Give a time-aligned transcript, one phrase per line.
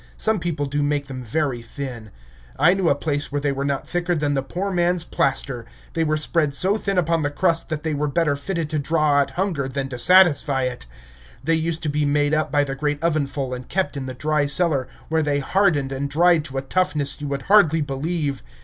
[0.17, 2.09] Some people do make them very thin.
[2.57, 6.03] I knew a place where they were not thicker than the poor man's plaster; they
[6.03, 9.29] were spread so thin upon the crust that they were better fitted to draw out
[9.37, 10.87] hunger than to satisfy it.
[11.43, 14.15] They used to be made up by the great oven full and kept in the
[14.15, 18.41] dry cellar, where they hardened and dried to a toughness you would hardly believe.